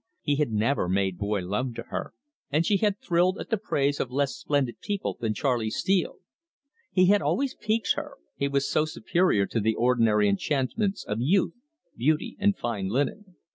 [0.23, 2.15] He had never made boy love to her,
[2.49, 6.15] and she had thrilled at the praise of less splendid people than Charley Steele.
[6.91, 11.53] He had always piqued her, he was so superior to the ordinary enchantments of youth,
[11.95, 13.35] beauty, and fine linen.